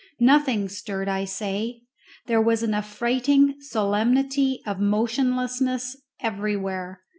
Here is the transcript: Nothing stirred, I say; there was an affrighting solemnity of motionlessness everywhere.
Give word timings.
Nothing 0.19 0.67
stirred, 0.67 1.07
I 1.07 1.25
say; 1.25 1.83
there 2.25 2.41
was 2.41 2.63
an 2.63 2.73
affrighting 2.73 3.57
solemnity 3.61 4.63
of 4.65 4.79
motionlessness 4.79 5.95
everywhere. 6.19 7.01